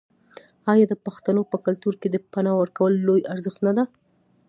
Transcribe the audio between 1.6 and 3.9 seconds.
کلتور کې د پنا ورکول لوی ارزښت نه دی؟